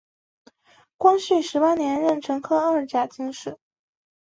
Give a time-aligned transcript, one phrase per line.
[0.97, 3.59] 光绪十八年壬辰科二甲进士。